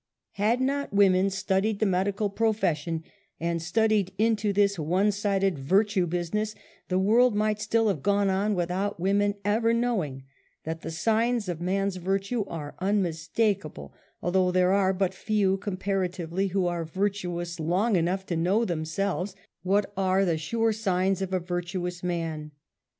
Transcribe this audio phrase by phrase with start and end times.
[0.31, 3.03] Had not women studied the medical profession,
[3.39, 6.55] and studied into this one sided virtue business,
[6.87, 10.23] the world might still have gone on without women ever knowing
[10.63, 13.93] that the signs of man's virtue ixre un mistak able,
[14.23, 19.93] although there are but few comparatively who are virtuous long enough to know themselves what
[19.95, 22.49] are the sure signs of a virtuous man.